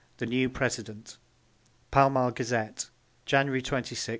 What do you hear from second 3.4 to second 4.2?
26, 1889.)